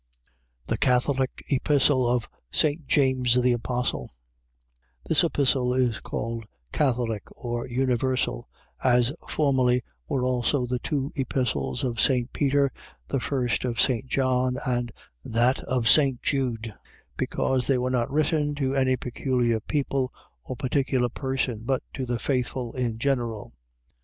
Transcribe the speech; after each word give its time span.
THE 0.65 0.79
CATHOLIC 0.79 1.43
EPISTLE 1.49 2.09
OF 2.09 2.27
ST. 2.51 2.87
JAMES 2.87 3.39
THE 3.39 3.53
APOSTLE 3.53 4.09
This 5.05 5.23
Epistle 5.23 5.75
is 5.75 5.99
called 5.99 6.45
Catholic 6.71 7.21
or 7.33 7.67
Universal, 7.67 8.49
as 8.83 9.13
formerly 9.29 9.83
were 10.07 10.25
also 10.25 10.65
the 10.65 10.79
two 10.79 11.11
Epistles 11.15 11.83
of 11.83 12.01
St. 12.01 12.33
Peter, 12.33 12.71
the 13.09 13.19
first 13.19 13.63
of 13.63 13.79
St. 13.79 14.07
John 14.07 14.57
and 14.65 14.91
that 15.23 15.59
of 15.65 15.87
St. 15.87 16.19
Jude, 16.23 16.73
because 17.15 17.67
they 17.67 17.77
were 17.77 17.91
not 17.91 18.09
written 18.09 18.55
to 18.55 18.73
any 18.75 18.97
peculiar 18.97 19.59
people 19.59 20.11
or 20.43 20.55
particular 20.55 21.09
person, 21.09 21.61
but 21.63 21.83
to 21.93 22.07
the 22.07 22.17
faithful 22.17 22.73
in 22.73 22.97
general. 22.97 23.53